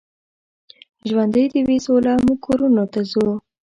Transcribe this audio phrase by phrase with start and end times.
[1.09, 3.27] ژوندۍ دې وي سوله، موږ کورونو ته ځو.